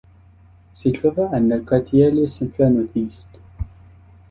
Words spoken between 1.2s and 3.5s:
a nel quartiere Central Northeast.